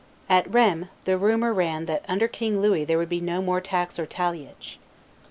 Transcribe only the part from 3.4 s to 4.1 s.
tax or